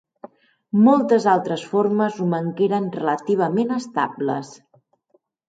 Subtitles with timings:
[0.85, 4.53] Moltes altres formes romangueren relativament estables.